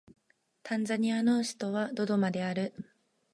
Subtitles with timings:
[0.63, 2.73] タンザニアの首都はドドマである